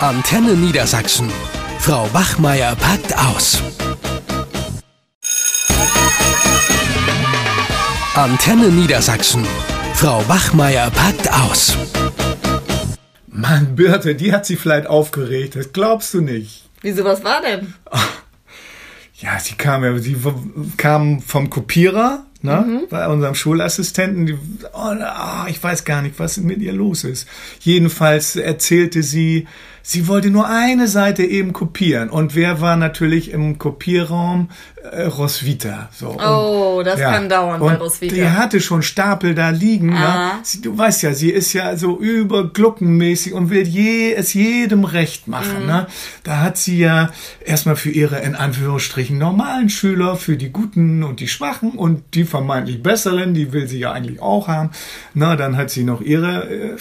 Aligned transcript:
Antenne 0.00 0.54
Niedersachsen. 0.54 1.30
Frau 1.78 2.12
Wachmeier 2.12 2.74
packt 2.76 3.16
aus. 3.16 3.62
Antenne 8.14 8.68
Niedersachsen. 8.68 9.44
Frau 9.94 10.26
Wachmeier 10.28 10.90
packt 10.90 11.32
aus. 11.32 11.76
Mann, 13.28 13.76
Birte, 13.76 14.14
die 14.14 14.32
hat 14.32 14.46
sie 14.46 14.56
vielleicht 14.56 14.86
aufgeregt. 14.86 15.56
Das 15.56 15.72
glaubst 15.72 16.12
du 16.14 16.20
nicht. 16.20 16.68
Wieso, 16.82 17.04
was 17.04 17.24
war 17.24 17.40
denn? 17.42 17.74
Ja, 19.18 19.38
sie 19.38 19.54
kam 19.54 19.82
ja, 19.84 19.96
sie 19.98 20.16
kam 20.76 21.20
vom 21.20 21.48
Kopierer, 21.48 22.26
ne, 22.42 22.64
Mhm. 22.66 22.80
bei 22.90 23.06
unserem 23.08 23.34
Schulassistenten. 23.34 24.26
Die, 24.26 24.34
oh, 24.74 24.78
ah, 24.78 25.46
ich 25.48 25.62
weiß 25.62 25.84
gar 25.84 26.02
nicht, 26.02 26.18
was 26.18 26.36
mit 26.38 26.60
ihr 26.60 26.74
los 26.74 27.04
ist. 27.04 27.26
Jedenfalls 27.60 28.36
erzählte 28.36 29.02
sie, 29.02 29.46
sie 29.86 30.08
wollte 30.08 30.30
nur 30.30 30.48
eine 30.48 30.88
Seite 30.88 31.22
eben 31.22 31.52
kopieren. 31.52 32.10
Und 32.10 32.34
wer 32.34 32.60
war 32.60 32.76
natürlich 32.76 33.30
im 33.30 33.56
Kopierraum? 33.56 34.50
Äh, 34.82 35.02
Roswitha. 35.02 35.88
So. 35.92 36.08
Und, 36.08 36.20
Oh, 36.20 36.82
das 36.84 36.98
kann 36.98 37.28
dauern 37.28 37.60
bei 37.60 37.66
und 37.74 37.80
Roswitha. 37.80 38.14
Die 38.14 38.28
hatte 38.28 38.60
schon 38.60 38.82
Stapel 38.82 39.36
da 39.36 39.50
liegen. 39.50 39.90
Ne? 39.90 39.96
Ah. 39.98 40.38
Sie, 40.42 40.60
du 40.60 40.76
weißt 40.76 41.02
ja, 41.04 41.14
sie 41.14 41.30
ist 41.30 41.52
ja 41.52 41.76
so 41.76 42.00
übergluckenmäßig 42.00 43.32
und 43.32 43.50
will 43.50 43.66
je, 43.66 44.12
es 44.12 44.34
jedem 44.34 44.84
recht 44.84 45.28
machen. 45.28 45.60
Mhm. 45.62 45.66
Ne? 45.66 45.86
Da 46.24 46.40
hat 46.40 46.56
sie 46.56 46.78
ja 46.78 47.10
erstmal 47.44 47.76
für 47.76 47.90
ihre 47.90 48.18
in 48.18 48.34
Anführungsstrichen 48.34 49.16
normalen 49.16 49.70
Schüler, 49.70 50.16
für 50.16 50.36
die 50.36 50.50
Guten 50.50 51.04
und 51.04 51.20
die 51.20 51.28
Schwachen 51.28 51.70
und 51.70 52.02
die 52.14 52.24
vermeintlich 52.24 52.82
Besseren, 52.82 53.34
die 53.34 53.52
will 53.52 53.68
sie 53.68 53.78
ja 53.78 53.92
eigentlich 53.92 54.20
auch 54.20 54.48
haben. 54.48 54.70
Na, 55.14 55.36
dann 55.36 55.56
hat 55.56 55.70
sie 55.70 55.84
noch 55.84 56.00
ihre 56.00 56.50
äh, 56.50 56.76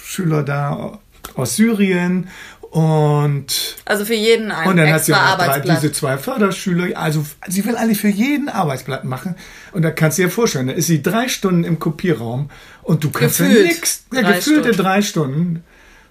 Schüler 0.00 0.44
da 0.44 1.00
aus 1.34 1.56
Syrien 1.56 2.28
und 2.74 3.76
Also 3.84 4.04
für 4.04 4.14
jeden 4.14 4.50
ein 4.50 4.68
und 4.68 4.76
dann 4.76 4.92
hat 4.92 5.04
sie 5.04 5.14
auch 5.14 5.38
drei, 5.38 5.60
diese 5.60 5.92
zwei 5.92 6.18
Förderschüler. 6.18 6.98
Also 6.98 7.24
sie 7.46 7.64
will 7.64 7.76
eigentlich 7.76 8.00
für 8.00 8.08
jeden 8.08 8.48
Arbeitsblatt 8.48 9.04
machen. 9.04 9.36
Und 9.70 9.82
da 9.82 9.92
kannst 9.92 10.18
du 10.18 10.22
dir 10.22 10.28
vorstellen, 10.28 10.66
da 10.66 10.72
ist 10.72 10.88
sie 10.88 11.00
drei 11.00 11.28
Stunden 11.28 11.62
im 11.62 11.78
Kopierraum 11.78 12.50
und 12.82 13.04
du 13.04 13.10
kannst 13.10 13.38
ja 13.38 13.46
Gefühlt. 13.46 14.00
Ja, 14.12 14.22
drei 14.22 14.32
gefühlte 14.32 14.60
Stunden. 14.72 14.82
drei 14.82 15.02
Stunden. 15.02 15.64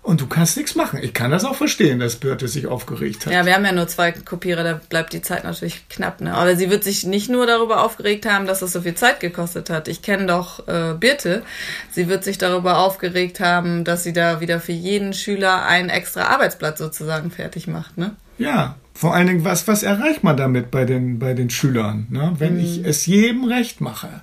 Und 0.03 0.19
du 0.19 0.27
kannst 0.27 0.57
nichts 0.57 0.75
machen. 0.75 0.99
Ich 1.01 1.13
kann 1.13 1.31
das 1.31 1.45
auch 1.45 1.55
verstehen, 1.55 1.99
dass 1.99 2.17
Birte 2.17 2.49
sich 2.49 2.67
aufgeregt 2.67 3.25
hat. 3.25 3.31
Ja, 3.31 3.45
wir 3.45 3.53
haben 3.55 3.63
ja 3.63 3.71
nur 3.71 3.87
zwei 3.87 4.11
Kopierer, 4.11 4.63
da 4.65 4.81
bleibt 4.89 5.13
die 5.13 5.21
Zeit 5.21 5.45
natürlich 5.45 5.87
knapp. 5.87 6.19
Ne? 6.19 6.33
Aber 6.33 6.57
sie 6.57 6.69
wird 6.69 6.83
sich 6.83 7.05
nicht 7.05 7.29
nur 7.29 7.45
darüber 7.47 7.81
aufgeregt 7.83 8.25
haben, 8.25 8.45
dass 8.45 8.61
es 8.61 8.73
so 8.73 8.81
viel 8.81 8.95
Zeit 8.95 9.21
gekostet 9.21 9.69
hat. 9.69 9.87
Ich 9.87 10.01
kenne 10.01 10.25
doch 10.25 10.67
äh, 10.67 10.93
Birte. 10.99 11.43
Sie 11.89 12.09
wird 12.09 12.25
sich 12.25 12.37
darüber 12.37 12.79
aufgeregt 12.79 13.39
haben, 13.39 13.85
dass 13.85 14.03
sie 14.03 14.11
da 14.11 14.41
wieder 14.41 14.59
für 14.59 14.73
jeden 14.73 15.13
Schüler 15.13 15.65
ein 15.65 15.87
extra 15.89 16.23
Arbeitsblatt 16.23 16.77
sozusagen 16.77 17.31
fertig 17.31 17.67
macht. 17.67 17.97
Ne? 17.97 18.11
Ja, 18.37 18.75
vor 18.93 19.15
allen 19.15 19.27
Dingen, 19.27 19.45
was, 19.45 19.69
was 19.69 19.83
erreicht 19.83 20.21
man 20.23 20.35
damit 20.35 20.69
bei 20.69 20.83
den, 20.83 21.17
bei 21.17 21.33
den 21.33 21.49
Schülern? 21.49 22.07
Ne? 22.09 22.33
Wenn 22.39 22.59
ich 22.59 22.79
Mhm. 22.79 22.85
es 22.85 23.05
jedem 23.05 23.45
recht 23.45 23.79
mache, 23.79 24.21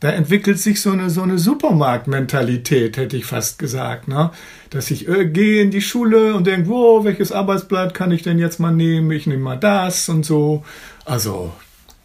da 0.00 0.10
entwickelt 0.10 0.58
sich 0.58 0.80
so 0.82 0.90
eine, 0.90 1.08
so 1.10 1.22
eine 1.22 1.38
Supermarktmentalität, 1.38 2.96
hätte 2.96 3.16
ich 3.16 3.24
fast 3.24 3.58
gesagt. 3.58 4.08
Ne? 4.08 4.30
Dass 4.70 4.90
ich 4.90 5.08
äh, 5.08 5.26
gehe 5.26 5.62
in 5.62 5.70
die 5.70 5.80
Schule 5.82 6.34
und 6.34 6.46
denke, 6.46 6.68
wo, 6.68 7.04
welches 7.04 7.32
Arbeitsblatt 7.32 7.94
kann 7.94 8.10
ich 8.10 8.22
denn 8.22 8.38
jetzt 8.38 8.60
mal 8.60 8.70
nehmen? 8.72 9.10
Ich 9.12 9.26
nehme 9.26 9.42
mal 9.42 9.56
das 9.58 10.08
und 10.08 10.24
so. 10.26 10.64
Also, 11.04 11.52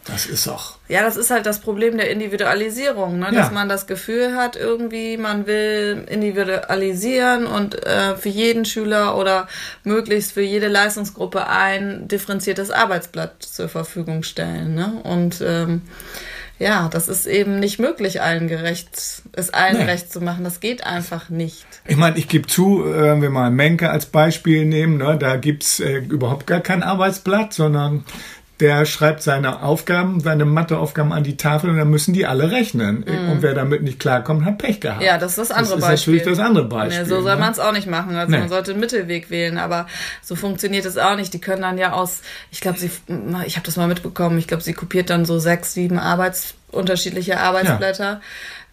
das 0.05 0.25
ist 0.25 0.47
auch. 0.47 0.77
Ja, 0.87 1.01
das 1.03 1.17
ist 1.17 1.29
halt 1.29 1.45
das 1.45 1.59
Problem 1.59 1.97
der 1.97 2.09
Individualisierung, 2.09 3.19
ne? 3.19 3.25
dass 3.31 3.47
Ja. 3.47 3.51
man 3.53 3.69
das 3.69 3.85
Gefühl 3.85 4.35
hat, 4.35 4.55
irgendwie, 4.55 5.17
man 5.17 5.45
will 5.45 6.05
individualisieren 6.09 7.45
und 7.45 7.85
äh, 7.85 8.15
für 8.15 8.29
jeden 8.29 8.65
Schüler 8.65 9.17
oder 9.17 9.47
möglichst 9.83 10.31
für 10.31 10.41
jede 10.41 10.67
Leistungsgruppe 10.67 11.47
ein 11.47 12.07
differenziertes 12.07 12.71
Arbeitsblatt 12.71 13.43
zur 13.43 13.69
Verfügung 13.69 14.23
stellen. 14.23 14.73
Ne? 14.73 14.93
Und 15.03 15.43
ähm, 15.45 15.81
ja, 16.59 16.89
das 16.89 17.07
ist 17.07 17.25
eben 17.25 17.59
nicht 17.59 17.79
möglich, 17.79 18.21
allen 18.21 18.47
gerecht, 18.49 19.23
es 19.31 19.49
allen 19.49 19.77
Nee. 19.77 19.83
recht 19.85 20.11
zu 20.11 20.19
machen. 20.21 20.43
Das 20.43 20.59
geht 20.59 20.85
einfach 20.85 21.29
nicht. 21.29 21.65
Ich 21.87 21.95
meine, 21.95 22.17
ich 22.17 22.27
gebe 22.27 22.47
zu, 22.47 22.85
äh, 22.85 23.11
wenn 23.11 23.21
wir 23.21 23.29
mal 23.29 23.49
Menke 23.49 23.89
als 23.89 24.05
Beispiel 24.07 24.65
nehmen, 24.65 24.97
ne, 24.97 25.17
da 25.17 25.37
gibt's 25.37 25.79
äh, 25.79 25.99
überhaupt 25.99 26.47
gar 26.47 26.59
kein 26.59 26.83
Arbeitsblatt, 26.83 27.53
sondern 27.53 28.03
der 28.59 28.85
schreibt 28.85 29.23
seine 29.23 29.61
Aufgaben, 29.63 30.19
seine 30.19 30.45
Matheaufgaben 30.45 31.13
an 31.13 31.23
die 31.23 31.37
Tafel 31.37 31.69
und 31.69 31.77
dann 31.77 31.89
müssen 31.89 32.13
die 32.13 32.25
alle 32.25 32.51
rechnen. 32.51 33.03
Und 33.03 33.41
wer 33.41 33.53
damit 33.53 33.83
nicht 33.83 33.99
klarkommt, 33.99 34.43
hat 34.45 34.57
Pech 34.57 34.81
gehabt. 34.81 34.99
Mhm. 34.99 35.05
Ja, 35.05 35.17
das 35.17 35.31
ist 35.31 35.37
das 35.37 35.51
andere 35.51 35.75
das 35.75 35.83
ist 35.83 35.89
Beispiel. 35.89 36.13
natürlich 36.15 36.37
das 36.37 36.45
andere 36.45 36.65
Beispiel. 36.65 36.97
Ja, 36.99 37.05
so 37.05 37.21
soll 37.21 37.35
ne? 37.35 37.39
man 37.41 37.51
es 37.51 37.59
auch 37.59 37.71
nicht 37.71 37.87
machen. 37.87 38.15
Also 38.15 38.31
Nee. 38.31 38.39
man 38.39 38.49
sollte 38.49 38.71
einen 38.71 38.79
Mittelweg 38.79 39.29
wählen, 39.29 39.57
aber 39.57 39.87
so 40.21 40.35
funktioniert 40.35 40.85
es 40.85 40.97
auch 40.97 41.15
nicht. 41.15 41.33
Die 41.33 41.39
können 41.39 41.61
dann 41.61 41.77
ja 41.77 41.93
aus, 41.93 42.21
ich 42.51 42.59
glaube, 42.61 42.77
sie, 42.79 42.91
ich 43.45 43.55
habe 43.55 43.65
das 43.65 43.77
mal 43.77 43.87
mitbekommen, 43.87 44.37
ich 44.37 44.47
glaube, 44.47 44.63
sie 44.63 44.73
kopiert 44.73 45.09
dann 45.09 45.25
so 45.25 45.39
sechs, 45.39 45.73
sieben 45.73 45.97
Arbeits, 45.97 46.55
unterschiedliche 46.71 47.39
Arbeitsblätter. 47.39 48.21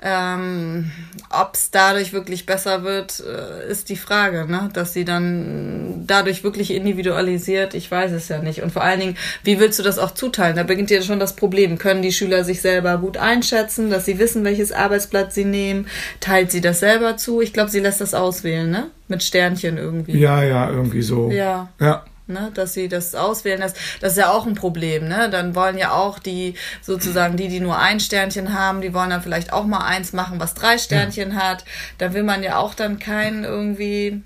Ähm, 0.03 0.91
Ob 1.31 1.55
es 1.55 1.71
dadurch 1.71 2.13
wirklich 2.13 2.45
besser 2.45 2.85
wird, 2.85 3.21
äh, 3.21 3.71
ist 3.71 3.89
die 3.89 3.97
Frage, 3.97 4.45
ne? 4.47 4.69
Dass 4.75 4.93
sie 4.93 5.07
dann 5.07 6.05
dadurch 6.07 6.45
wirklich 6.45 6.71
individualisiert, 6.71 7.73
ich 7.73 7.91
weiß 7.91 8.13
es 8.13 8.29
ja 8.29 8.39
nicht. 8.39 8.63
Und 8.63 8.73
vor 8.73 8.83
allen 8.83 9.01
Dingen, 9.01 9.17
wie 9.43 9.59
willst 9.59 9.79
du 9.79 9.83
das 9.83 9.99
auch 9.99 10.11
zuteilen? 10.11 10.57
Da 10.57 10.65
beginnt 10.65 10.91
ja 10.91 11.01
schon 11.01 11.19
das 11.19 11.35
Problem. 11.35 11.79
Können 11.79 12.03
die 12.03 12.13
Schüler 12.13 12.45
sich 12.45 12.61
selber 12.61 12.99
gut 12.99 13.17
einschätzen, 13.17 13.89
dass 13.89 14.05
sie 14.05 14.19
wissen, 14.19 14.45
welches 14.45 14.71
Arbeitsblatt 14.71 15.33
sie 15.33 15.47
nehmen? 15.47 15.87
Teilt 16.21 16.51
sie 16.51 16.61
das 16.61 16.81
selber 16.81 17.17
zu? 17.17 17.41
Ich 17.41 17.55
glaube, 17.55 17.71
sie 17.71 17.81
lässt 17.81 18.03
das 18.03 18.13
auswählen, 18.13 18.71
ne? 18.71 18.91
Mit 19.09 19.23
Sternchen 19.23 19.79
irgendwie. 19.79 20.19
Ja, 20.19 20.43
ja, 20.43 20.69
irgendwie 20.69 21.03
so. 21.03 21.31
Ja. 21.31 21.71
Ja. 21.81 22.05
Ne, 22.29 22.51
dass 22.55 22.73
sie 22.75 22.89
das 22.89 23.15
auswählen, 23.15 23.61
das, 23.61 23.75
das 24.01 24.13
ist 24.13 24.19
ja 24.19 24.33
auch 24.33 24.47
ein 24.49 24.57
Problem, 24.57 25.07
ne? 25.07 25.31
Dann 25.31 25.55
wollen 25.55 25.79
ja 25.79 25.93
auch 25.93 26.19
die, 26.19 26.55
sozusagen 26.83 27.37
die, 27.37 27.47
die 27.47 27.61
nur 27.61 27.79
ein 27.79 28.01
Sternchen 28.01 28.53
haben, 28.53 28.81
die 28.81 28.93
wollen 28.93 29.11
dann 29.11 29.23
vielleicht 29.23 29.53
auch 29.53 29.65
mal 29.65 29.87
eins 29.87 30.13
machen, 30.13 30.41
was 30.41 30.55
drei 30.55 30.77
Sternchen 30.77 31.37
hat. 31.41 31.65
Da 31.99 32.15
will 32.15 32.25
man 32.25 32.43
ja 32.43 32.59
auch 32.59 32.75
dann 32.75 32.99
keinen 32.99 33.45
irgendwie, 33.45 34.23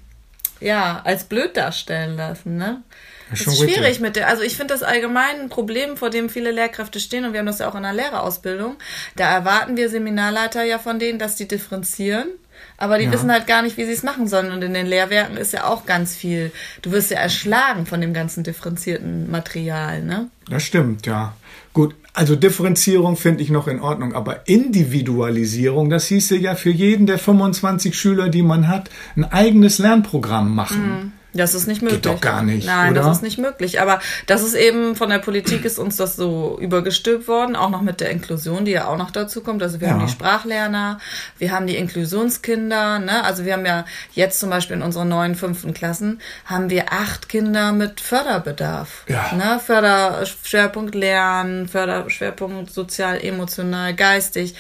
ja, 0.61 1.03
als 1.05 1.25
blöd 1.25 1.59
darstellen 1.59 2.16
lassen, 2.16 2.56
ne? 2.56 2.83
Ja, 3.28 3.37
Das 3.44 3.47
ist 3.47 3.59
schwierig 3.59 3.81
richtig. 3.81 4.00
mit 4.00 4.17
der, 4.17 4.28
also 4.28 4.43
ich 4.43 4.56
finde 4.56 4.72
das 4.72 4.82
allgemein 4.82 5.41
ein 5.43 5.49
Problem, 5.50 5.99
vor 5.99 6.09
dem 6.09 6.31
viele 6.31 6.53
Lehrkräfte 6.53 7.00
stehen 7.00 7.27
und 7.27 7.32
wir 7.34 7.41
haben 7.41 7.47
das 7.47 7.59
ja 7.59 7.69
auch 7.69 7.75
in 7.75 7.82
der 7.82 7.93
Lehrerausbildung. 7.93 8.77
Da 9.17 9.31
erwarten 9.31 9.77
wir 9.77 9.91
Seminarleiter 9.91 10.65
ja 10.65 10.78
von 10.78 10.99
denen, 10.99 11.19
dass 11.19 11.37
die 11.37 11.47
differenzieren. 11.49 12.28
Aber 12.76 12.98
die 12.98 13.04
Ja. 13.04 13.12
wissen 13.12 13.31
halt 13.31 13.47
gar 13.47 13.62
nicht, 13.62 13.76
wie 13.76 13.84
sie 13.84 13.93
es 13.93 14.03
machen 14.03 14.26
sollen. 14.26 14.53
Und 14.53 14.62
in 14.62 14.75
den 14.75 14.87
Lehrwerken 14.87 15.37
ist 15.37 15.53
ja 15.53 15.65
auch 15.65 15.87
ganz 15.87 16.15
viel. 16.15 16.50
Du 16.82 16.93
wirst 16.93 17.10
ja 17.10 17.19
erschlagen 17.19 17.87
von 17.87 18.00
dem 18.00 18.15
ganzen 18.15 18.43
differenzierten 18.43 19.31
Material, 19.31 20.03
ne? 20.03 20.28
Das 20.48 20.62
stimmt, 20.62 21.06
ja. 21.06 21.34
Gut, 21.72 21.94
also 22.15 22.34
Differenzierung 22.37 23.16
finde 23.16 23.43
ich 23.43 23.50
noch 23.50 23.69
in 23.69 23.81
Ordnung, 23.81 24.15
aber 24.15 24.49
Individualisierung, 24.49 25.91
das 25.91 26.06
hieße 26.06 26.37
ja 26.37 26.54
für 26.54 26.70
jeden 26.70 27.06
der 27.06 27.19
25 27.19 27.97
Schüler, 27.97 28.28
die 28.28 28.43
man 28.43 28.66
hat, 28.69 28.91
ein 29.16 29.25
eigenes 29.25 29.78
Lernprogramm 29.78 30.54
machen. 30.54 31.12
Das 31.32 31.54
ist 31.54 31.66
nicht 31.68 31.80
möglich. 31.82 32.00
doch 32.02 32.20
gar 32.20 32.42
nicht, 32.42 32.66
Nein, 32.66 32.92
oder? 32.92 33.02
das 33.02 33.18
ist 33.18 33.22
nicht 33.22 33.38
möglich. 33.38 33.80
Aber 33.80 34.00
das 34.26 34.42
ist 34.42 34.54
eben 34.54 34.96
von 34.96 35.10
der 35.10 35.18
Politik 35.18 35.64
ist 35.64 35.78
uns 35.78 35.96
das 35.96 36.16
so 36.16 36.58
übergestülpt 36.60 37.28
worden, 37.28 37.54
auch 37.56 37.70
noch 37.70 37.82
mit 37.82 38.00
der 38.00 38.10
Inklusion, 38.10 38.64
die 38.64 38.72
ja 38.72 38.86
auch 38.88 38.96
noch 38.96 39.10
dazu 39.10 39.40
kommt. 39.42 39.62
Also 39.62 39.80
wir 39.80 39.88
Ja. 39.88 39.94
haben 39.94 40.04
die 40.06 40.10
Sprachlerner, 40.12 40.98
wir 41.38 41.52
haben 41.52 41.66
die 41.66 41.76
Inklusionskinder, 41.76 42.98
ne? 42.98 43.22
Also 43.24 43.44
wir 43.44 43.52
haben 43.52 43.64
ja 43.66 43.84
jetzt 44.14 44.40
zum 44.40 44.50
Beispiel 44.50 44.76
in 44.76 44.82
unseren 44.82 45.08
neuen 45.08 45.34
fünften 45.36 45.72
Klassen 45.74 46.20
haben 46.46 46.69
wir 46.70 46.92
acht 46.92 47.28
Kinder 47.28 47.72
mit 47.72 48.00
Förderbedarf. 48.00 49.04
Ja. 49.08 49.32
Ne? 49.34 49.60
Förderschwerpunkt 49.64 50.94
Lernen, 50.94 51.69
Förderschwerpunkt 51.69 52.72
sozial, 52.72 53.22
emotional, 53.22 53.94
geistig. 53.94 54.54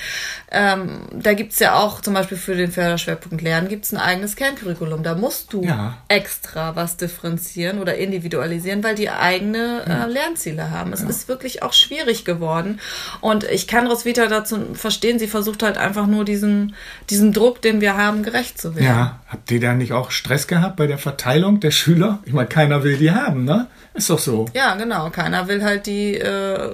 Ähm, 0.52 1.00
da 1.12 1.32
gibt's 1.34 1.58
ja 1.58 1.74
auch 1.74 2.00
zum 2.00 2.14
Beispiel 2.14 2.36
für 2.38 2.54
den 2.54 2.70
Förderschwerpunkt 2.70 3.42
Lernen 3.42 3.68
gibt's 3.68 3.92
ein 3.92 3.98
eigenes 3.98 4.36
Kerncurriculum. 4.36 5.02
Da 5.02 5.14
musst 5.14 5.52
du 5.52 5.62
Ja. 5.64 5.98
extra 6.08 6.59
was 6.74 6.96
differenzieren 6.96 7.78
oder 7.78 7.96
individualisieren, 7.96 8.82
weil 8.84 8.94
die 8.94 9.10
eigene 9.10 9.84
äh, 9.86 10.10
Lernziele 10.10 10.70
haben. 10.70 10.92
Es 10.92 11.02
ist 11.02 11.28
wirklich 11.28 11.62
auch 11.62 11.72
schwierig 11.72 12.24
geworden. 12.24 12.80
Und 13.20 13.44
ich 13.44 13.66
kann 13.66 13.86
Roswitha 13.86 14.26
dazu 14.26 14.74
verstehen, 14.74 15.18
sie 15.18 15.26
versucht 15.26 15.62
halt 15.62 15.78
einfach 15.78 16.06
nur 16.06 16.24
diesen, 16.24 16.74
diesen 17.08 17.32
Druck, 17.32 17.62
den 17.62 17.80
wir 17.80 17.96
haben, 17.96 18.22
gerecht 18.22 18.60
zu 18.60 18.74
werden. 18.74 18.86
Ja, 18.86 19.20
habt 19.28 19.50
ihr 19.50 19.60
da 19.60 19.74
nicht 19.74 19.92
auch 19.92 20.10
Stress 20.10 20.46
gehabt 20.46 20.76
bei 20.76 20.86
der 20.86 20.98
Verteilung 20.98 21.60
der 21.60 21.70
Schüler? 21.70 22.20
Ich 22.24 22.32
meine, 22.32 22.48
keiner 22.48 22.82
will 22.84 22.96
die 22.96 23.10
haben, 23.10 23.44
ne? 23.44 23.66
Ist 23.94 24.10
doch 24.10 24.18
so. 24.18 24.46
Ja, 24.54 24.74
genau. 24.76 25.10
Keiner 25.10 25.48
will 25.48 25.64
halt 25.64 25.86
die, 25.86 26.14
äh, 26.14 26.70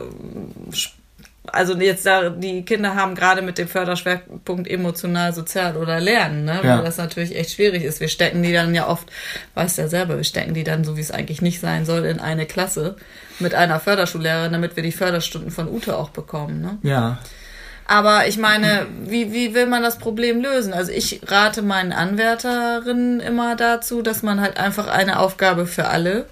also 1.53 1.75
jetzt 1.75 2.07
da, 2.07 2.31
die 2.31 2.65
Kinder 2.65 2.95
haben 2.95 3.15
gerade 3.15 3.43
mit 3.43 3.59
dem 3.59 3.69
Förderschwerpunkt 3.69 4.69
emotional, 4.69 5.33
sozial 5.33 5.77
oder 5.77 6.01
lernen, 6.01 6.45
ne? 6.45 6.61
Ja. 6.63 6.79
Weil 6.79 6.85
das 6.85 6.97
natürlich 6.97 7.37
echt 7.37 7.53
schwierig 7.53 7.85
ist. 7.85 8.01
Wir 8.01 8.09
stecken 8.09 8.43
die 8.43 8.53
dann 8.53 8.75
ja 8.75 8.89
oft, 8.89 9.09
weißt 9.55 9.79
ja 9.79 9.89
selber, 9.89 10.17
wir 10.17 10.25
stecken 10.25 10.55
die 10.55 10.65
dann, 10.65 10.85
so 10.85 10.97
wie 10.97 11.01
es 11.01 11.11
eigentlich 11.11 11.43
nicht 11.43 11.61
sein 11.61 11.85
soll, 11.85 12.05
in 12.05 12.21
eine 12.21 12.47
Klasse 12.47 12.97
mit 13.39 13.55
einer 13.55 13.81
Förderschullehrerin, 13.81 14.53
damit 14.53 14.77
wir 14.77 14.83
die 14.83 14.93
Förderstunden 14.93 15.51
von 15.51 15.69
Ute 15.69 15.97
auch 15.97 16.11
bekommen, 16.11 16.61
ne? 16.61 16.79
Ja. 16.83 17.19
Aber 17.89 18.27
ich 18.27 18.37
meine, 18.37 18.87
wie, 19.05 19.33
wie 19.33 19.55
will 19.55 19.67
man 19.67 19.83
das 19.83 19.99
Problem 19.99 20.41
lösen? 20.41 20.73
Also 20.73 20.91
ich 20.91 21.21
rate 21.27 21.63
meinen 21.63 21.93
Anwärterinnen 21.93 23.21
immer 23.21 23.55
dazu, 23.55 24.03
dass 24.03 24.23
man 24.25 24.41
halt 24.41 24.59
einfach 24.59 24.89
eine 24.89 25.21
Aufgabe 25.21 25.67
für 25.67 25.87
alle 25.87 26.27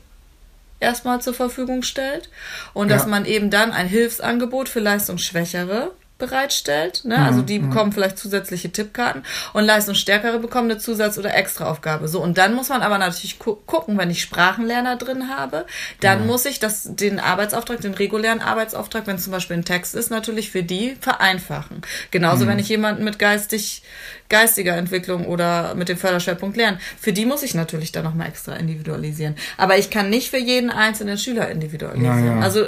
erstmal 0.84 1.20
zur 1.20 1.34
Verfügung 1.34 1.82
stellt. 1.82 2.30
Und 2.72 2.90
dass 2.90 3.06
man 3.06 3.24
eben 3.24 3.50
dann 3.50 3.72
ein 3.72 3.88
Hilfsangebot 3.88 4.68
für 4.68 4.80
Leistungsschwächere 4.80 5.92
bereitstellt. 6.18 7.04
Ne? 7.04 7.18
Also 7.18 7.40
Mhm, 7.40 7.46
die 7.46 7.58
bekommen 7.58 7.92
vielleicht 7.92 8.18
zusätzliche 8.18 8.70
Tippkarten 8.70 9.24
und 9.52 9.64
Leistungsstärkere 9.64 10.38
bekommen 10.38 10.70
eine 10.70 10.78
Zusatz- 10.78 11.18
oder 11.18 11.34
Extraaufgabe. 11.34 12.06
So, 12.08 12.22
und 12.22 12.38
dann 12.38 12.54
muss 12.54 12.68
man 12.68 12.82
aber 12.82 12.98
natürlich 12.98 13.38
gu 13.38 13.56
gucken, 13.66 13.98
wenn 13.98 14.10
ich 14.10 14.22
Sprachenlerner 14.22 14.96
drin 14.96 15.28
habe, 15.36 15.66
dann 16.00 16.26
muss 16.26 16.44
ich 16.46 16.60
das, 16.60 16.82
den 16.94 17.18
Arbeitsauftrag, 17.18 17.80
den 17.80 17.94
regulären 17.94 18.40
Arbeitsauftrag, 18.40 19.06
wenn 19.06 19.16
es 19.16 19.24
zum 19.24 19.32
Beispiel 19.32 19.56
ein 19.56 19.64
Text 19.64 19.94
ist, 19.94 20.10
natürlich 20.10 20.50
für 20.50 20.62
die 20.62 20.96
vereinfachen. 21.00 21.82
Genauso, 22.10 22.44
Mhm. 22.44 22.48
wenn 22.50 22.58
ich 22.60 22.68
jemanden 22.68 23.04
mit 23.04 23.18
geistig, 23.18 23.82
geistiger 24.28 24.76
Entwicklung 24.76 25.26
oder 25.26 25.74
mit 25.74 25.88
dem 25.88 25.98
Förderschwerpunkt 25.98 26.56
lernen, 26.56 26.78
für 26.98 27.12
die 27.12 27.26
muss 27.26 27.42
ich 27.42 27.54
natürlich 27.54 27.92
dann 27.92 28.04
nochmal 28.04 28.28
extra 28.28 28.54
individualisieren. 28.56 29.36
Aber 29.56 29.78
ich 29.78 29.90
kann 29.90 30.10
nicht 30.10 30.30
für 30.30 30.38
jeden 30.38 30.70
einzelnen 30.70 31.18
Schüler 31.18 31.48
individualisieren. 31.50 32.26
Ja, 32.26 32.34
ja. 32.36 32.40
Also 32.40 32.66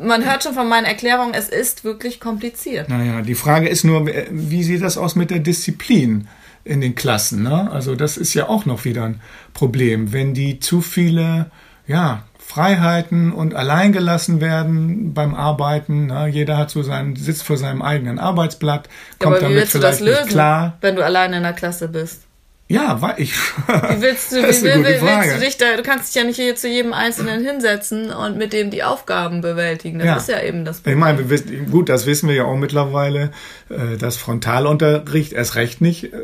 man 0.00 0.24
hört 0.24 0.42
schon 0.42 0.54
von 0.54 0.68
meinen 0.68 0.84
Erklärungen, 0.86 1.34
es 1.34 1.48
ist 1.48 1.84
wirklich 1.84 2.20
kompliziert. 2.20 2.85
Naja, 2.88 3.22
die 3.22 3.34
Frage 3.34 3.68
ist 3.68 3.84
nur, 3.84 4.06
wie 4.30 4.62
sieht 4.62 4.82
das 4.82 4.98
aus 4.98 5.16
mit 5.16 5.30
der 5.30 5.40
Disziplin 5.40 6.28
in 6.64 6.80
den 6.80 6.94
Klassen? 6.94 7.42
Ne? 7.42 7.70
Also 7.70 7.94
das 7.94 8.16
ist 8.16 8.34
ja 8.34 8.48
auch 8.48 8.66
noch 8.66 8.84
wieder 8.84 9.04
ein 9.04 9.20
Problem, 9.54 10.12
wenn 10.12 10.34
die 10.34 10.60
zu 10.60 10.80
viele, 10.80 11.50
ja, 11.86 12.24
Freiheiten 12.38 13.32
und 13.32 13.54
alleingelassen 13.54 14.40
werden 14.40 15.14
beim 15.14 15.34
Arbeiten. 15.34 16.06
Ne? 16.06 16.28
Jeder 16.28 16.56
hat 16.56 16.70
so 16.70 16.82
seinen, 16.82 17.16
sitzt 17.16 17.42
vor 17.42 17.56
seinem 17.56 17.82
eigenen 17.82 18.20
Arbeitsblatt, 18.20 18.88
kommt 19.18 19.36
Aber 19.36 19.36
wie 19.36 19.42
damit 19.42 19.56
willst 19.56 19.74
du 19.74 19.78
das 19.80 19.98
vielleicht 19.98 20.20
lösen, 20.20 20.30
klar. 20.30 20.78
wenn 20.80 20.94
du 20.94 21.04
alleine 21.04 21.38
in 21.38 21.42
der 21.42 21.54
Klasse 21.54 21.88
bist? 21.88 22.22
Ja, 22.68 23.00
war 23.00 23.16
ich. 23.18 23.32
Wie 23.34 24.00
willst 24.00 24.32
du, 24.32 24.42
Das 24.42 24.60
wie 24.60 24.66
will, 24.66 24.82
willst 24.84 25.34
du 25.36 25.38
dich 25.40 25.56
da, 25.56 25.76
du 25.76 25.82
kannst 25.84 26.08
dich 26.08 26.20
ja 26.20 26.26
nicht 26.26 26.34
hier 26.36 26.56
zu 26.56 26.68
jedem 26.68 26.92
Einzelnen 26.92 27.44
hinsetzen 27.44 28.10
und 28.10 28.36
mit 28.38 28.52
dem 28.52 28.70
die 28.70 28.82
Aufgaben 28.82 29.40
bewältigen. 29.40 29.98
Das 30.00 30.06
Ja. 30.06 30.16
ist 30.16 30.28
ja 30.28 30.42
eben 30.42 30.64
das 30.64 30.82
Ich 30.84 30.96
meine, 30.96 31.18
wir 31.18 31.30
wissen, 31.30 31.70
gut, 31.70 31.88
das 31.88 32.06
wissen 32.06 32.28
wir 32.28 32.34
ja 32.34 32.44
auch 32.44 32.56
mittlerweile, 32.56 33.30
äh, 33.68 33.96
dass 33.96 34.16
Frontalunterricht 34.16 35.32
erst 35.32 35.54
recht 35.54 35.80
nicht 35.80 36.12
äh, 36.12 36.16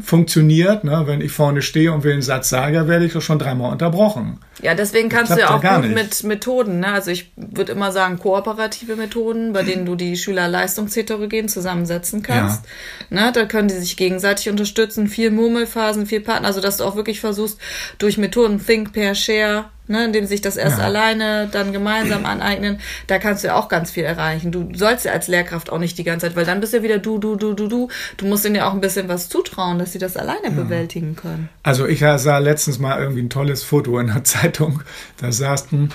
funktioniert. 0.00 0.84
Ne? 0.84 1.02
Wenn 1.06 1.20
ich 1.20 1.32
vorne 1.32 1.62
stehe 1.62 1.92
und 1.92 2.04
will 2.04 2.12
einen 2.12 2.22
Satz 2.22 2.48
sagen, 2.48 2.88
werde 2.88 3.04
ich 3.04 3.12
doch 3.12 3.22
schon 3.22 3.38
dreimal 3.38 3.72
unterbrochen. 3.72 4.38
Ja, 4.62 4.74
deswegen 4.74 5.08
kannst 5.08 5.32
du 5.32 5.36
ja 5.40 5.48
ja 5.48 5.56
auch 5.56 5.62
gut 5.62 5.84
nicht. 5.90 5.94
mit 5.94 6.24
Methoden. 6.24 6.80
Ne? 6.80 6.88
Also 6.88 7.10
ich 7.10 7.32
würde 7.36 7.72
immer 7.72 7.92
sagen 7.92 8.18
kooperative 8.18 8.96
Methoden, 8.96 9.52
bei 9.52 9.62
denen 9.62 9.84
du 9.86 9.94
die 9.96 10.16
Schüler 10.16 10.48
leistungsheterogen 10.48 11.48
zusammensetzen 11.48 12.22
kannst. 12.22 12.62
Ne? 13.10 13.30
Da 13.34 13.44
können 13.46 13.68
die 13.68 13.74
sich 13.74 13.96
gegenseitig 13.96 14.48
unterstützen, 14.48 15.08
viel 15.08 15.30
Murmelphasen, 15.30 16.06
viel 16.06 16.20
Partner. 16.20 16.48
Also 16.48 16.60
dass 16.60 16.78
du 16.78 16.84
auch 16.84 16.96
wirklich 16.96 17.20
versuchst, 17.20 17.58
durch 17.98 18.18
Methoden 18.18 18.64
Think, 18.64 18.92
Pair, 18.92 19.14
Share, 19.14 19.66
ne? 19.86 20.04
indem 20.06 20.24
sie 20.24 20.28
sich 20.34 20.40
das 20.40 20.56
erst 20.56 20.78
Ja. 20.78 20.84
alleine, 20.84 21.48
dann 21.50 21.72
gemeinsam 21.72 22.24
aneignen, 22.24 22.78
da 23.06 23.18
kannst 23.18 23.42
du 23.44 23.48
ja 23.48 23.56
auch 23.56 23.68
ganz 23.68 23.90
viel 23.90 24.04
erreichen. 24.04 24.50
Du 24.52 24.68
sollst 24.74 25.04
ja 25.04 25.12
als 25.12 25.28
Lehrkraft 25.28 25.70
auch 25.70 25.78
nicht 25.78 25.98
die 25.98 26.04
ganze 26.04 26.26
Zeit, 26.26 26.36
weil 26.36 26.46
dann 26.46 26.60
bist 26.60 26.72
du 26.72 26.78
ja 26.78 26.82
wieder 26.82 26.98
du, 26.98 27.18
du, 27.18 27.36
du, 27.36 27.52
du, 27.54 27.66
du. 27.68 27.88
Du 28.16 28.26
musst 28.26 28.44
ihnen 28.46 28.54
ja 28.54 28.68
auch 28.68 28.72
ein 28.72 28.80
bisschen 28.80 29.08
was 29.08 29.28
zutrauen, 29.28 29.78
dass 29.84 29.92
sie 29.92 29.98
das 29.98 30.16
alleine 30.16 30.50
bewältigen 30.50 31.14
können. 31.14 31.50
Also 31.62 31.86
ich 31.86 32.00
sah 32.00 32.38
letztens 32.38 32.78
mal 32.78 32.98
irgendwie 32.98 33.20
ein 33.20 33.28
tolles 33.28 33.62
Foto 33.62 33.98
in 33.98 34.06
der 34.06 34.24
Zeitung. 34.24 34.82
Da 35.18 35.30
saßen 35.30 35.90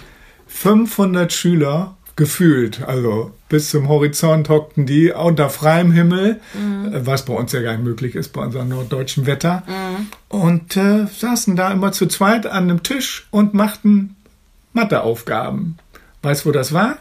500 0.46 1.34
Schüler 1.34 1.98
gefühlt, 2.16 2.84
also 2.84 3.32
bis 3.48 3.72
zum 3.72 3.88
Horizont 3.88 4.48
hockten 4.48 4.86
die 4.86 5.12
unter 5.12 5.50
freiem 5.50 5.92
Himmel, 5.92 6.40
äh, 6.54 7.00
was 7.04 7.26
bei 7.26 7.34
uns 7.34 7.52
ja 7.52 7.62
gar 7.62 7.72
nicht 7.72 7.84
möglich 7.84 8.14
ist 8.14 8.30
bei 8.32 8.42
unserem 8.42 8.70
norddeutschen 8.70 9.26
Wetter. 9.26 9.64
Und 10.28 10.78
äh, 10.78 11.08
saßen 11.08 11.56
da 11.56 11.72
immer 11.72 11.92
zu 11.92 12.06
zweit 12.06 12.46
an 12.46 12.66
einem 12.66 12.84
Tisch 12.84 13.28
und 13.32 13.56
machten 13.56 14.16
Matheaufgaben. 14.74 15.80
Weißt 16.22 16.46
du, 16.46 16.50
wo 16.50 16.52
das 16.52 16.74
war? 16.74 16.98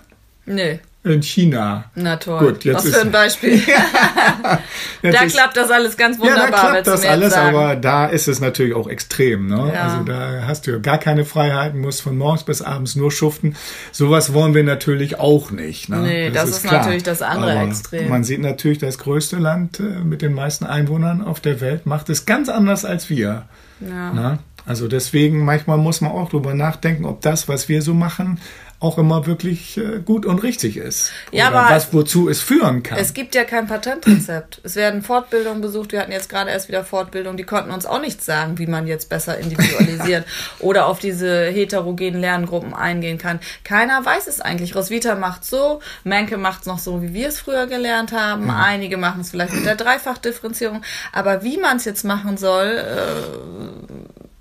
Nee. 0.47 0.81
In 1.05 1.23
China. 1.23 1.85
Na 1.95 2.17
toll. 2.17 2.39
Gut, 2.41 2.65
jetzt 2.65 2.75
Was 2.79 2.85
ist- 2.87 2.95
für 2.97 3.01
ein 3.03 3.13
Beispiel. 3.13 3.63
Da 5.03 5.11
ist- 5.23 5.33
klappt 5.35 5.57
das 5.57 5.71
alles 5.71 5.97
ganz 5.97 6.17
Ja, 6.17 6.23
wunderbar. 6.25 6.51
da 6.51 6.71
klappt 6.71 6.87
das 6.89 7.05
alles, 7.05 7.33
aber 7.35 7.77
da 7.77 8.07
ist 8.07 8.27
es 8.27 8.41
natürlich 8.41 8.75
auch 8.75 8.89
extrem. 8.89 9.47
Ne? 9.47 9.71
Ja. 9.73 9.85
Also 9.85 10.03
da 10.03 10.43
hast 10.47 10.67
du 10.67 10.73
ja 10.73 10.79
gar 10.79 10.99
keine 10.99 11.25
Freiheiten, 11.25 11.81
musst 11.81 12.03
von 12.03 12.19
morgens 12.19 12.43
bis 12.43 12.63
abends 12.63 12.97
nur 12.97 13.13
schuften. 13.13 13.55
Sowas 13.93 14.33
wollen 14.35 14.55
wir 14.55 14.65
natürlich 14.65 15.19
auch 15.21 15.51
nicht. 15.53 15.89
Ne? 15.89 15.99
Nee, 15.99 16.31
das 16.31 16.51
ist 16.51 16.65
natürlich 16.65 17.05
das 17.05 17.23
andere 17.23 17.53
aber 17.53 17.69
Extrem. 17.69 18.09
Man 18.09 18.25
sieht 18.25 18.41
natürlich, 18.41 18.79
das 18.79 18.99
größte 18.99 19.37
Land 19.37 19.79
äh, 19.81 19.83
mit 19.83 20.21
den 20.21 20.35
meisten 20.35 20.67
Einwohnern 20.67 21.23
auf 21.23 21.39
der 21.41 21.61
Welt 21.61 21.87
macht 21.87 22.09
es 22.11 22.27
ganz 22.27 22.49
anders 22.49 22.85
als 22.85 23.09
wir. 23.09 23.45
Ja. 23.81 24.13
Ne? 24.13 24.39
Also 24.69 24.87
deswegen, 24.87 25.47
manchmal 25.47 25.79
muss 25.79 26.03
man 26.03 26.13
auch 26.13 26.29
drüber 26.29 26.53
nachdenken, 26.53 27.07
ob 27.07 27.23
das, 27.23 27.49
was 27.49 27.71
wir 27.71 27.81
so 27.81 27.95
machen, 27.95 28.39
auch 28.81 28.97
immer 28.97 29.27
wirklich 29.27 29.77
äh, 29.77 29.99
gut 30.05 30.25
und 30.25 30.41
richtig 30.43 30.77
ist. 30.77 31.11
Ja, 31.33 31.49
Oder 31.49 31.61
aber 31.61 31.75
was, 31.75 31.93
wozu 31.93 32.29
es 32.29 32.41
führen 32.41 32.85
kann. 32.85 32.99
Es 32.99 33.13
gibt 33.13 33.35
ja 33.35 33.43
kein 33.43 33.67
Patentrezept. 33.67 34.61
Es 34.63 34.77
werden 34.77 35.03
Fortbildungen 35.03 35.61
besucht. 35.61 35.91
Wir 35.91 36.01
hatten 36.01 36.13
jetzt 36.13 36.29
gerade 36.29 36.51
erst 36.51 36.69
wieder 36.69 36.85
Fortbildungen, 36.85 37.37
die 37.37 37.45
konnten 37.45 37.73
uns 37.73 37.87
auch 37.87 38.01
nicht 38.01 38.23
sagen, 38.23 38.59
wie 38.59 38.67
man 38.69 38.87
jetzt 38.87 39.09
besser 39.09 39.37
individualisiert 39.39 40.27
oder 40.61 40.87
auf 40.87 41.01
diese 41.01 41.47
heterogenen 41.47 42.21
Lerngruppen 42.21 42.73
eingehen 42.73 43.19
kann. 43.19 43.41
Keiner 43.65 44.05
weiß 44.05 44.29
es 44.29 44.41
eigentlich. 44.41 44.77
Roswitha 44.77 45.17
macht 45.17 45.45
so, 45.45 45.81
Menke 46.05 46.37
macht 46.37 46.61
es 46.61 46.67
noch 46.67 46.79
so, 46.79 47.03
wie 47.03 47.13
wir 47.15 47.29
es 47.29 47.41
früher 47.41 47.67
gelernt 47.67 48.13
haben. 48.13 48.49
Einige 48.49 48.97
machen 48.97 49.23
es 49.23 49.31
vielleicht 49.31 49.55
mit 49.55 49.67
der 49.67 49.77
Dreifachdifferenzierung. 49.77 50.83
Aber 51.13 51.43
wie 51.43 51.57
man 51.57 51.79
es 51.79 51.85
jetzt 51.85 52.05
machen 52.05 52.37
soll, 52.37 52.77
äh, 52.77 53.98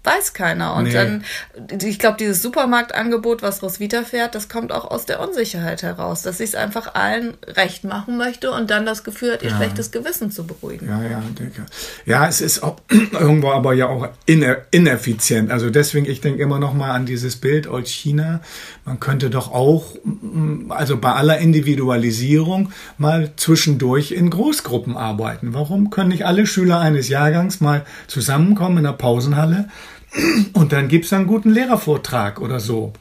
weiß 0.07 0.33
keiner. 0.33 0.73
Und 0.75 0.85
Nee. 0.85 0.93
dann, 0.93 1.23
ich 1.83 1.99
glaube, 1.99 2.17
dieses 2.17 2.41
Supermarktangebot, 2.41 3.41
was 3.41 3.61
Roswitha 3.61 4.03
fährt, 4.03 4.33
das 4.35 4.47
kommt 4.49 4.71
auch 4.71 4.89
aus 4.89 5.05
der 5.05 5.19
Unsicherheit 5.19 5.83
heraus, 5.83 6.21
dass 6.23 6.37
sie 6.37 6.45
es 6.45 6.55
einfach 6.55 6.95
allen 6.95 7.33
recht 7.45 7.83
machen 7.83 8.17
möchte 8.17 8.51
und 8.51 8.69
dann 8.71 8.85
das 8.85 9.03
Gefühl 9.03 9.33
hat, 9.33 9.43
ihr 9.43 9.49
schlechtes 9.51 9.91
Gewissen 9.91 10.31
zu 10.31 10.45
beruhigen. 10.47 10.87
Ja, 10.87 11.01
ja, 11.03 11.21
denke. 11.37 11.65
Ja, 12.05 12.27
es 12.27 12.41
ist 12.41 12.63
auch 12.63 12.77
irgendwo 13.11 13.51
aber 13.51 13.73
ja 13.73 13.87
auch 13.87 14.07
ine- 14.25 14.57
ineffizient. 14.71 15.51
Also 15.51 15.69
deswegen, 15.69 16.05
ich 16.09 16.21
denke 16.21 16.41
immer 16.41 16.59
noch 16.59 16.73
mal 16.73 16.91
an 16.91 17.05
dieses 17.05 17.35
Bild 17.35 17.67
aus 17.67 17.89
China. 17.89 18.39
Man 18.85 18.99
könnte 18.99 19.29
doch 19.29 19.51
auch, 19.51 19.95
mm, 20.03 20.71
also 20.71 20.97
bei 20.97 21.11
aller 21.11 21.37
Individualisierung, 21.39 22.71
mal 22.97 23.31
zwischendurch 23.35 24.11
in 24.11 24.29
Großgruppen 24.29 24.95
arbeiten. 24.95 25.53
Warum 25.53 25.89
können 25.89 26.09
nicht 26.09 26.25
alle 26.25 26.47
Schüler 26.47 26.79
eines 26.79 27.09
Jahrgangs 27.09 27.59
mal 27.59 27.85
zusammenkommen 28.07 28.77
in 28.77 28.83
der 28.85 28.93
Pausenhalle 28.93 29.67
und 30.53 30.71
dann 30.73 30.87
gibt's 30.87 31.13
einen 31.13 31.27
guten 31.27 31.49
Lehrervortrag 31.51 32.39
oder 32.41 32.59
so 32.59 32.93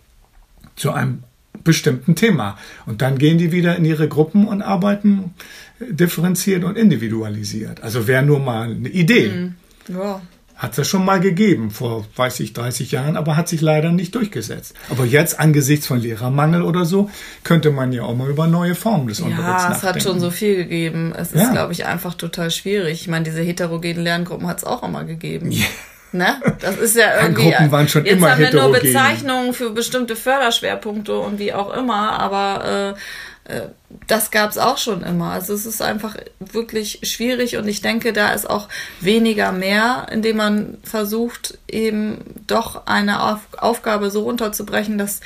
zu 0.74 0.92
einem 0.92 1.22
bestimmten 1.64 2.14
Thema. 2.14 2.58
Und 2.84 3.02
dann 3.02 3.18
gehen 3.18 3.38
die 3.38 3.50
wieder 3.52 3.76
in 3.76 3.84
ihre 3.84 4.08
Gruppen 4.08 4.46
und 4.46 4.62
arbeiten 4.62 5.34
differenziert 5.80 6.64
und 6.64 6.76
individualisiert. 6.76 7.82
Also 7.82 8.06
wäre 8.06 8.22
nur 8.22 8.38
mal 8.40 8.70
eine 8.70 8.88
Idee. 8.88 9.50
Ja. 9.88 10.20
Hat 10.54 10.78
es 10.78 10.88
schon 10.88 11.04
mal 11.04 11.20
gegeben, 11.20 11.70
vor, 11.70 12.06
weiß 12.16 12.40
ich, 12.40 12.54
30 12.54 12.90
Jahren, 12.92 13.18
aber 13.18 13.36
hat 13.36 13.46
sich 13.46 13.60
leider 13.60 13.92
nicht 13.92 14.14
durchgesetzt. 14.14 14.74
Aber 14.88 15.04
jetzt 15.04 15.38
angesichts 15.38 15.86
von 15.86 16.00
Lehrermangel 16.00 16.62
oder 16.62 16.86
so, 16.86 17.10
könnte 17.44 17.70
man 17.70 17.92
ja 17.92 18.04
auch 18.04 18.16
mal 18.16 18.30
über 18.30 18.46
neue 18.46 18.74
Formen 18.74 19.06
des 19.08 19.20
Unterrichts 19.20 19.44
Ja, 19.46 19.56
es 19.56 19.62
nachdenken. 19.82 19.86
hat 19.96 20.02
schon 20.02 20.20
so 20.20 20.30
viel 20.30 20.56
gegeben. 20.56 21.12
Es 21.14 21.32
ist, 21.32 21.42
Ja. 21.42 21.52
glaube 21.52 21.72
ich, 21.74 21.84
einfach 21.84 22.14
total 22.14 22.50
schwierig. 22.50 23.02
Ich 23.02 23.08
meine, 23.08 23.24
diese 23.26 23.42
heterogenen 23.42 24.02
Lerngruppen 24.02 24.46
hat 24.46 24.58
es 24.58 24.64
auch 24.64 24.82
immer 24.82 25.04
gegeben. 25.04 25.52
Ne? 26.16 26.40
Das 26.60 26.76
ist 26.78 26.96
ja 26.96 27.22
irgendwie. 27.22 27.50
Gruppen 27.50 27.70
waren 27.70 27.88
schon 27.88 28.04
jetzt 28.04 28.16
immer 28.16 28.32
haben 28.32 28.38
wir 28.38 28.52
nur 28.52 28.62
heterogen. 28.62 28.92
Bezeichnungen 28.92 29.52
für 29.54 29.70
bestimmte 29.70 30.16
Förderschwerpunkte 30.16 31.16
und 31.18 31.38
wie 31.38 31.52
auch 31.52 31.72
immer, 31.74 32.18
aber 32.18 32.94
äh, 33.46 33.52
äh, 33.52 33.68
das 34.06 34.30
gab 34.30 34.50
es 34.50 34.58
auch 34.58 34.78
schon 34.78 35.02
immer. 35.02 35.32
Also 35.32 35.54
es 35.54 35.66
ist 35.66 35.82
einfach 35.82 36.16
wirklich 36.38 37.00
schwierig 37.02 37.56
und 37.56 37.68
ich 37.68 37.80
denke, 37.80 38.12
da 38.12 38.32
ist 38.32 38.48
auch 38.48 38.68
weniger 39.00 39.52
mehr, 39.52 40.06
indem 40.10 40.36
man 40.36 40.78
versucht, 40.82 41.58
eben 41.68 42.18
doch 42.46 42.86
eine 42.86 43.22
Auf 43.22 43.40
Aufgabe 43.56 44.10
so 44.10 44.22
runterzubrechen, 44.22 44.98
dass 44.98 45.20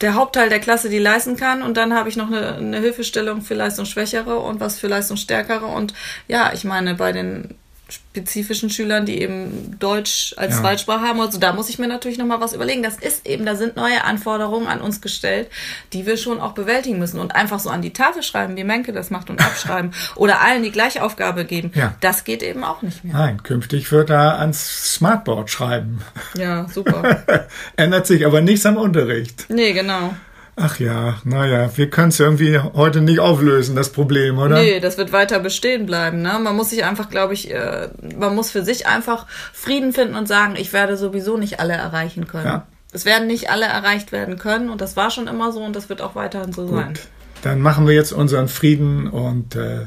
der 0.00 0.14
Hauptteil 0.14 0.48
der 0.48 0.60
Klasse 0.60 0.88
die 0.88 0.98
leisten 0.98 1.36
kann 1.36 1.62
und 1.62 1.76
dann 1.76 1.94
habe 1.94 2.08
ich 2.08 2.16
noch 2.16 2.26
eine, 2.28 2.56
eine 2.56 2.80
Hilfestellung 2.80 3.42
für 3.42 3.54
Leistungsschwächere 3.54 4.38
und 4.38 4.60
was 4.60 4.78
für 4.78 4.88
Leistungsstärkere 4.88 5.66
und 5.66 5.94
ja, 6.28 6.52
ich 6.52 6.64
meine 6.64 6.94
bei 6.94 7.12
den 7.12 7.54
spezifischen 7.88 8.68
Schülern, 8.70 9.06
die 9.06 9.20
eben 9.20 9.76
Deutsch 9.78 10.34
als 10.36 10.54
Ja. 10.56 10.60
Zweitsprache 10.60 11.02
haben, 11.02 11.20
also 11.20 11.38
da 11.38 11.52
muss 11.52 11.68
ich 11.68 11.78
mir 11.78 11.86
natürlich 11.86 12.18
noch 12.18 12.26
mal 12.26 12.40
was 12.40 12.52
überlegen. 12.52 12.82
Das 12.82 12.96
ist 12.96 13.26
eben, 13.26 13.46
da 13.46 13.54
sind 13.54 13.76
neue 13.76 14.02
Anforderungen 14.04 14.66
an 14.66 14.80
uns 14.80 15.00
gestellt, 15.00 15.48
die 15.92 16.04
wir 16.06 16.16
schon 16.16 16.40
auch 16.40 16.52
bewältigen 16.52 16.98
müssen 16.98 17.20
und 17.20 17.34
einfach 17.36 17.60
so 17.60 17.70
an 17.70 17.82
die 17.82 17.92
Tafel 17.92 18.22
schreiben, 18.24 18.56
wie 18.56 18.64
Menke 18.64 18.92
das 18.92 19.10
macht 19.10 19.30
und 19.30 19.40
abschreiben 19.40 19.92
oder 20.16 20.40
allen 20.40 20.62
die 20.64 20.72
gleiche 20.72 21.02
Aufgabe 21.02 21.44
geben. 21.44 21.70
Ja. 21.74 21.94
Das 22.00 22.24
geht 22.24 22.42
eben 22.42 22.64
auch 22.64 22.82
nicht 22.82 23.04
mehr. 23.04 23.14
Nein, 23.14 23.42
künftig 23.44 23.92
wird 23.92 24.10
er 24.10 24.38
ans 24.40 24.94
Smartboard 24.94 25.48
schreiben. 25.50 26.00
Ja, 26.36 26.66
super. 26.68 27.24
Ändert 27.76 28.06
sich 28.06 28.26
aber 28.26 28.40
nichts 28.40 28.66
am 28.66 28.76
Unterricht. 28.78 29.46
nee, 29.48 29.72
genau. 29.72 30.14
Ach 30.58 30.80
ja, 30.80 31.18
naja, 31.24 31.70
wir 31.76 31.90
können 31.90 32.08
es 32.08 32.18
irgendwie 32.18 32.58
heute 32.58 33.02
nicht 33.02 33.20
auflösen, 33.20 33.76
das 33.76 33.90
Problem, 33.90 34.38
oder? 34.38 34.56
Nee, 34.56 34.80
das 34.80 34.96
wird 34.96 35.12
weiter 35.12 35.38
bestehen 35.38 35.84
bleiben. 35.84 36.22
Ne? 36.22 36.38
Man 36.42 36.56
muss 36.56 36.70
sich 36.70 36.82
einfach, 36.82 37.10
glaube 37.10 37.34
ich, 37.34 37.50
äh, 37.50 37.90
man 38.18 38.34
muss 38.34 38.50
für 38.50 38.62
sich 38.62 38.86
einfach 38.86 39.26
Frieden 39.52 39.92
finden 39.92 40.14
und 40.14 40.26
sagen, 40.26 40.54
ich 40.56 40.72
werde 40.72 40.96
sowieso 40.96 41.36
nicht 41.36 41.60
alle 41.60 41.74
erreichen 41.74 42.26
können. 42.26 42.46
Ja. 42.46 42.66
Es 42.90 43.04
werden 43.04 43.26
nicht 43.26 43.50
alle 43.50 43.66
erreicht 43.66 44.12
werden 44.12 44.38
können 44.38 44.70
und 44.70 44.80
das 44.80 44.96
war 44.96 45.10
schon 45.10 45.28
immer 45.28 45.52
so 45.52 45.62
und 45.62 45.76
das 45.76 45.90
wird 45.90 46.00
auch 46.00 46.14
weiterhin 46.14 46.54
so 46.54 46.64
Gut. 46.64 46.76
sein. 46.76 46.94
Dann 47.42 47.60
machen 47.60 47.86
wir 47.86 47.94
jetzt 47.94 48.12
unseren 48.12 48.48
Frieden 48.48 49.08
und 49.08 49.56
äh, 49.56 49.82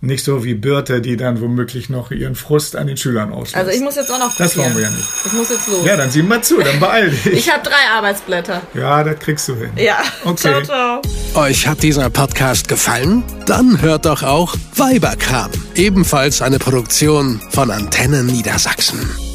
nicht 0.00 0.24
so 0.24 0.44
wie 0.44 0.54
Birte, 0.54 1.00
die 1.00 1.16
dann 1.16 1.40
womöglich 1.40 1.88
noch 1.90 2.10
ihren 2.10 2.36
Frust 2.36 2.76
an 2.76 2.86
den 2.86 2.96
Schülern 2.96 3.32
auslässt. 3.32 3.56
Also 3.56 3.70
ich 3.72 3.80
muss 3.80 3.96
jetzt 3.96 4.10
auch 4.12 4.18
noch 4.18 4.36
Das 4.36 4.56
wollen 4.56 4.74
wir 4.76 4.82
ja 4.82 4.90
nicht. 4.90 5.08
Ich 5.26 5.32
muss 5.32 5.50
jetzt 5.50 5.66
los. 5.68 5.84
Ja, 5.84 5.96
dann 5.96 6.10
sieh 6.10 6.22
mal 6.22 6.42
zu, 6.42 6.58
dann 6.58 6.78
beeil 6.78 7.10
dich. 7.10 7.26
ich 7.26 7.52
habe 7.52 7.62
drei 7.64 7.96
Arbeitsblätter. 7.96 8.62
Ja, 8.74 9.02
das 9.02 9.18
kriegst 9.18 9.48
du 9.48 9.56
hin. 9.56 9.70
Ja. 9.76 9.98
Okay. 10.24 10.36
Ciao, 10.36 10.62
ciao. 10.62 11.02
Euch 11.34 11.66
hat 11.66 11.82
dieser 11.82 12.10
Podcast 12.10 12.68
gefallen? 12.68 13.24
Dann 13.46 13.80
hört 13.82 14.06
doch 14.06 14.22
auch 14.22 14.54
Weiberkram. 14.76 15.50
Ebenfalls 15.74 16.42
eine 16.42 16.58
Produktion 16.58 17.40
von 17.50 17.70
Antennen 17.70 18.26
Niedersachsen. 18.26 19.27